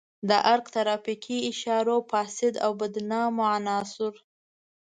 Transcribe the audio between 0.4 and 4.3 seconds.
ارګ ترافیکي اشارو فاسد او بدنامه عناصر.